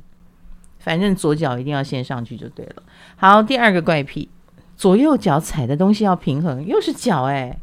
[0.80, 2.84] 反正左脚一定要先上去就对了。
[3.16, 4.30] 好，第二个怪癖，
[4.76, 7.58] 左右脚踩的东西要平衡，又是脚哎。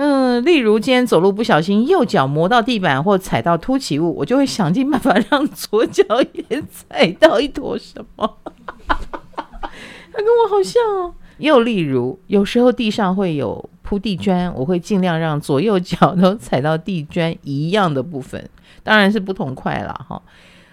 [0.00, 8.36] 嗯，例如今天走路不小心，右脚磨到地板或踩到凸起物，我就会想尽办法让左脚也踩到一坨什么。
[8.86, 11.14] 他跟我好像哦。
[11.38, 18.48] 又例如，有时候地上会有铺地砖，我会尽量让左右脚都踩到地砖一样的部分，
[18.84, 20.22] 当然是不同块了哈。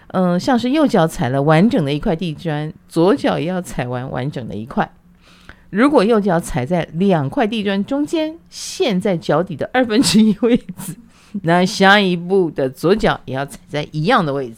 [0.08, 4.88] 嗯，像是右脚踩了完整的一块地砖，左脚也要踩完完整的一块。
[5.70, 10.94] 如果右脚踩在两块地砖中间，陷在脚底的二分之一位置，
[11.42, 14.56] 那下一步的左脚也要踩在一样的位置。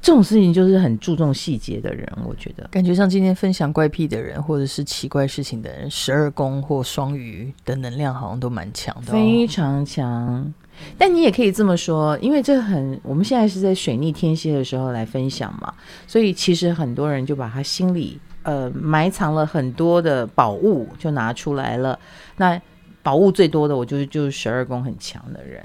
[0.00, 2.66] 这种事情就是很注重细节的人，我觉得。
[2.72, 10.52] 感觉像今天分享怪癖的人，或者是奇怪事情的人，十二宫或双鱼的能量好像都蛮强的哦，非常强。
[10.98, 15.72] 但你也可以这么说，因为这很，我们现在是在水逆天蝎的时候来分享嘛，
[16.08, 18.18] 所以其实很多人就把他心里。
[18.42, 21.98] 呃，埋藏了很多的宝物，就拿出来了。
[22.36, 22.60] 那
[23.02, 25.64] 宝物最多的，我就是就是十二宫很强的人。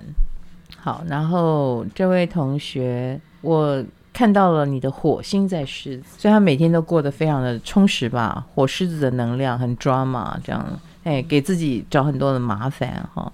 [0.80, 8.46] 好，然后这位同学，我看到了你的火星在狮子，所以他每天都过得非常的充实吧？
[8.54, 13.32] 火狮子的能量很 drama，这样，哎，给自己找很多的麻烦哈。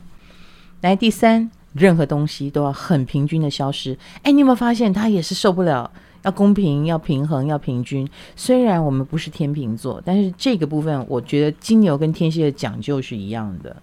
[0.82, 3.98] 来，第三，任何东西都要很平均的消失。
[4.24, 5.90] 哎，你有没有发现他也是受不了？
[6.24, 8.08] 要公平，要平衡，要平均。
[8.36, 13.76] 虽然我们不是天秤座，但是这个部分，我觉得金牛跟天蝎的讲究是一样的。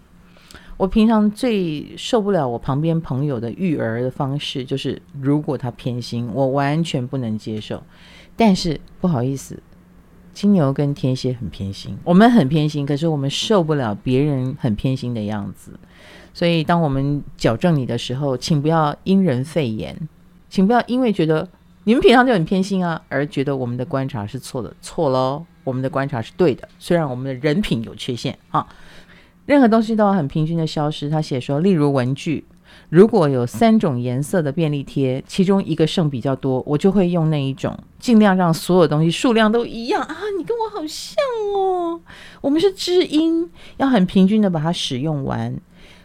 [0.78, 7.82] 我平常最受不了我旁边朋友的育儿的方式，就是如果他偏心，我完全不能接受。
[8.34, 9.62] 但是不好意思，
[10.32, 15.78] 金牛跟天蝎很偏心，我们很偏心，可是我们受不了别人很偏心的样子。
[16.32, 20.08] 所以当我们矫正你的时候，请不要因人废言，
[20.48, 21.46] 请不要因为觉得。
[21.84, 25.44] 你们平常就很偏心啊，而觉得我们的观察是错的，错喽。
[25.62, 28.66] 我们的观察是对的，虽然我们的人品有缺陷啊。
[29.46, 31.08] 任何东西都要很平均的消失。
[31.10, 32.44] 他写说，例如文具，
[32.88, 40.16] 如果有三种颜色的便利贴，其中一个剩比较多，我就会用那一种，尽量让所有东西数量都一样啊。
[40.38, 41.16] 你跟我好像
[41.54, 42.00] 哦，
[42.40, 45.56] 我们是知音，要很平均的把它使用完。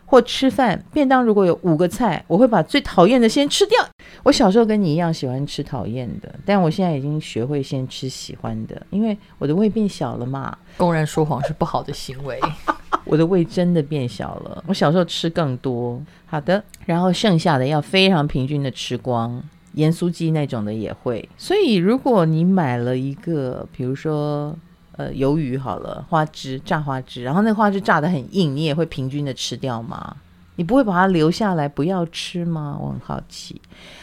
[0.05, 3.79] 或吃饭便当，如果有五个菜，我会把最讨厌的先吃掉。
[4.23, 10.57] 我小时候跟你一样喜欢吃讨厌的，但我现在已经学会先吃喜欢的，因为我的胃变小了嘛。
[10.77, 12.39] 公然说谎是不好的行为，
[13.05, 14.63] 我的胃真的变小了。
[14.67, 19.41] 我小时候吃更多，好的，然后剩下的要非常平均的吃光，
[19.73, 21.27] 盐酥鸡那种的也会。
[21.37, 24.55] 所以如果你买了一个，比如说。
[24.97, 30.15] 呃，鱿鱼好了，花枝炸花枝，然后那花枝炸得很硬，你也会平均的吃掉吗？
[30.55, 32.77] 你不会把它留下来不要吃吗？
[32.81, 33.61] 我很好奇。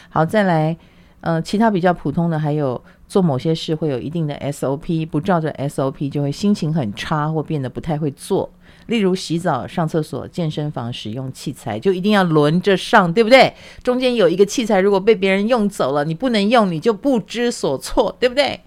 [0.09, 0.77] 好，再来，
[1.21, 8.47] 呃，其他比较普通的还有做某些事会有一定的 SOP，不照着 SOP 就会心情很差或变得不太会做。
[8.85, 13.51] 例如洗澡、上厕所、健身房使用器材就一定要轮着上，对不对？
[13.81, 18.59] 中间有一个器材如果被别人用走了，你不能用，你就不知所措，对不对？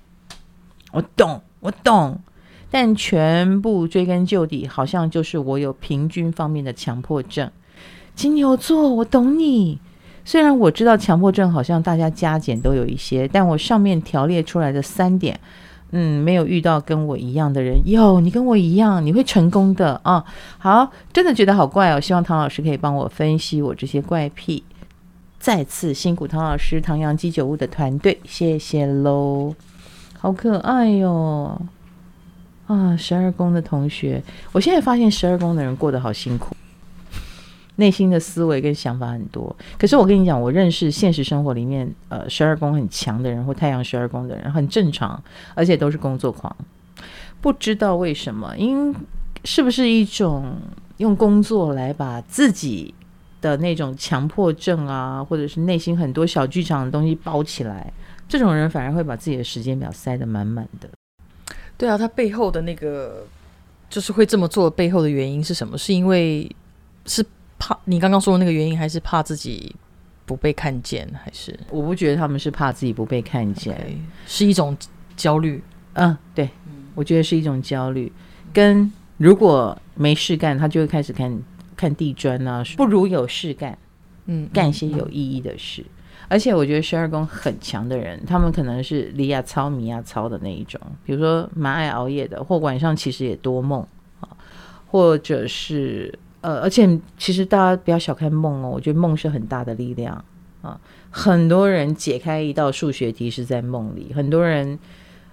[0.91, 1.41] 我懂。
[1.67, 2.21] 我懂，
[2.71, 7.51] 但全部追根究底，好像就是我有平均方面的强迫症。
[8.15, 9.81] 金牛座，我懂你。
[10.25, 15.41] 虽然我知道强迫症好像大家加减都有一些，但我上面条列出来的三点，
[15.91, 17.81] 嗯，没有遇到跟我一样的人。
[17.87, 20.25] 哟，你跟我一样，你会成功的啊！
[20.59, 22.01] 好，真的觉得好怪哦。
[22.01, 24.63] 希望唐老师可以帮我分析我这些怪癖。
[25.41, 29.53] 再次辛苦唐老师、唐阳鸡酒屋的团队，谢谢喽。
[30.19, 31.61] 好可爱哟、
[32.67, 36.57] 啊，十二宫的同学，我现在发现十二宫的人过得好辛苦，
[37.77, 39.55] 内心的思维跟想法很多。
[39.79, 45.23] 可是我跟你讲，我认识现实生活里面，呃，十二宫很强的人或太阳十二宫的人很正常，
[45.55, 46.55] 而且都是工作狂。
[47.41, 48.93] 不知道为什么，因
[49.45, 50.57] 是不是一种
[50.97, 52.93] 用工作来把自己
[53.43, 57.93] 的那种强迫症啊，或者是内心很多小剧场的东西包起来？
[58.29, 60.89] 这种人反而会把自己的时间表塞得满满的。
[61.79, 63.27] 对啊，他背后的那个
[63.89, 65.77] 就是会这么做背后的原因是什么？
[65.77, 66.51] 是因为
[67.05, 67.25] 是
[67.59, 69.75] 怕你刚刚说的那个原因，还是怕自己
[70.25, 71.09] 不被看见？
[71.23, 74.77] 还是我不觉得他们是怕自己不被看见，okay, 是一种
[75.17, 75.63] 焦虑。
[75.93, 76.49] 嗯，对，
[76.95, 78.11] 我觉得是一种焦虑。
[78.53, 81.43] 跟如果没事干，他就会开始看
[81.77, 83.77] 看地砖啊，不如有事干，
[84.25, 85.83] 嗯，干一些有意义的事。
[85.83, 85.96] 嗯嗯
[86.29, 93.81] 而且我觉得十二宫很强的人，他们可能是离亚操、米亚操的那一种，比如说蛮爱熬夜的，或晚上其实也多梦
[94.21, 94.29] 啊，
[94.87, 100.25] 或者是呃，而且其实大家不要小看梦哦，我觉得梦是很大的力量
[100.63, 100.81] 啊。
[101.11, 104.79] 很多人解开一道数学题是在梦里，很多人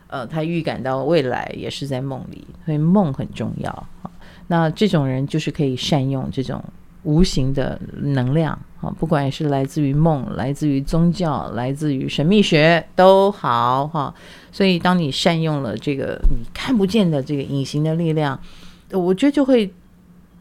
[0.07, 4.11] 呃，他预感到未来也是在梦里，所以梦很重要啊。
[4.47, 6.63] 那这种人就是可以善用这种。
[7.05, 14.13] 无形的能量啊，不管是来自于梦，来自于宗教，来自于神秘学都好哈。
[14.51, 18.37] 所以，当你善用了这个你看不见的这个隐形的力量，
[18.91, 19.73] 我觉得就会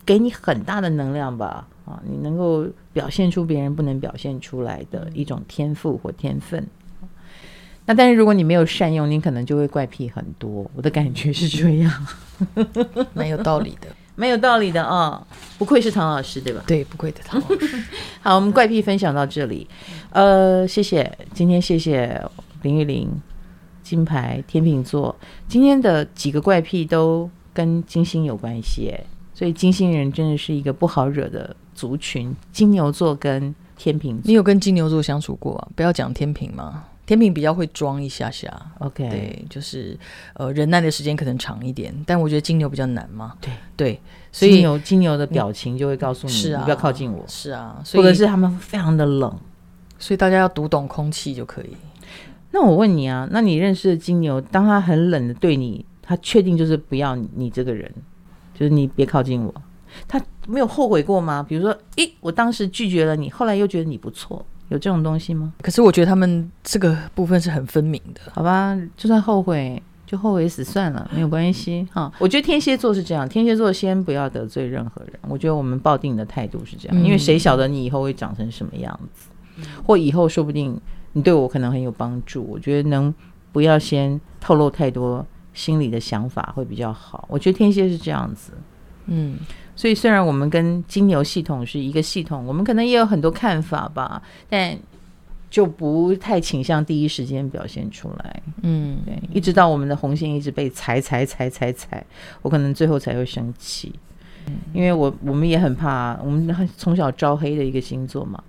[0.05, 2.02] 给你很大的能量吧啊！
[2.05, 6.66] 你能够表现出别人不能表现出来的一种天赋或天分。
[7.87, 10.69] 那但是如果你没有善用，你可能就会怪癖很多。
[10.75, 12.06] 我的感觉是这样，
[13.14, 13.87] 蛮有道理的。
[14.14, 15.27] 蛮有道理的哦，
[15.59, 16.63] 不愧是唐老师，对吧？
[16.67, 17.83] 对，不愧的唐老师。
[18.21, 19.67] 好，我们怪癖分享到这里，
[20.11, 22.21] 呃，谢谢，今天谢谢
[22.63, 23.09] 林玉玲，
[23.83, 25.15] 金牌天秤座，
[25.46, 28.92] 今天的几个怪癖都跟金星有关系，
[29.35, 32.35] 所以金星人真的是一个不好惹的族群。
[32.53, 35.69] 金牛座跟天秤座，你有跟金牛座相处过啊？
[35.77, 36.85] 不要讲天平吗？
[37.13, 39.94] 天秤比较会装一下下，OK，对，就是
[40.33, 43.52] 呃忍耐的时间可能长一点，但我觉得金牛比较难嘛，对。
[43.77, 44.00] 对，
[44.31, 49.38] 所以金牛金牛的表情就会告诉你，是啊，你不要靠近我，是啊，或者是他们非常的冷，
[49.98, 51.77] 所以大家要读懂空气就可以。
[52.50, 57.92] 那我问你啊，那你认识的金牛，当他很冷的对你，他确定就是不要你这个人，
[58.54, 59.54] 就是你别靠近我，
[60.08, 61.44] 他没有后悔过吗？
[61.46, 65.52] 比如说，诶，我当时拒绝了你，后来又觉得你不错，有这种东西吗？
[65.62, 68.77] 可是我觉得他们这个部分是很分明的，好吧？
[68.96, 72.10] 就算后悔，就后悔死算了，没有关系哈。
[72.18, 75.12] 我觉得天蝎座是这样，天蝎座先不要得罪任何人。
[75.29, 80.81] 我觉得我们抱定的态度是这样，因为谁晓得你以后会长成什么样子，嗯、或以后说不定。
[81.14, 83.14] 你对我可能很有帮助，我觉得能
[83.52, 87.27] 不要先透露太多心里的想法会比较好。
[87.29, 88.52] 我觉得天蝎是这样子，
[89.07, 89.37] 嗯，
[89.75, 94.77] 所以虽然我们跟金牛系统是一个系统，我们可能也有很多看法吧，但
[95.50, 102.05] 就不太倾向第一时间表现出来，嗯，对，一直到我们的红线一直被踩踩踩踩踩，
[102.40, 103.92] 我可能最后才会生气，
[104.46, 108.42] 嗯，因为我我们也很怕，我们从小招黑的一个星座嘛，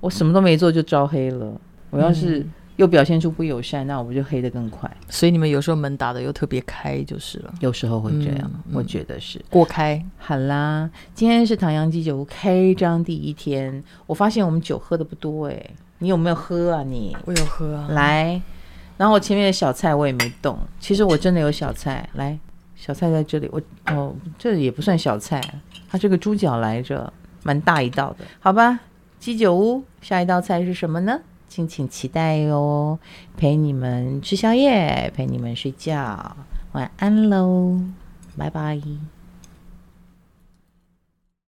[0.00, 1.60] 我什么都没做就招黑了。
[1.90, 2.46] 我要是
[2.78, 4.90] 又表现出不友善，嗯、那我不就黑得更快？
[5.08, 7.52] 所以你们有时候门打得又特别开，就是了。
[7.60, 10.00] 有时候会这样，嗯、我觉得是过开。
[10.16, 16.84] 好啦，今天是唐阳鸡酒屋开张第一天，我发现我们酒喝的不多哎、欸，你有没有喝啊？
[16.84, 17.88] 你我有喝啊。
[17.90, 18.40] 来，
[18.96, 22.08] 然后我前面的小菜我也没动，其实我真的有小菜。
[22.14, 22.38] 来，
[22.76, 25.42] 小菜在这里，我哦，这也不算小菜，
[25.90, 27.12] 它这个猪脚来着，
[27.42, 28.78] 蛮大一道的，好吧？
[29.18, 31.18] 鸡酒屋下一道菜是什么呢？
[31.48, 32.98] 敬请期待哟，
[33.36, 36.36] 陪你们吃宵夜，陪你们睡觉，
[36.72, 37.80] 晚安喽，
[38.36, 38.80] 拜拜。